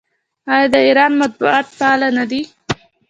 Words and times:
آیا 0.53 0.67
د 0.73 0.75
ایران 0.87 1.11
مطبوعات 1.21 1.67
فعال 1.77 2.01
نه 2.17 2.25
دي؟ 2.31 2.41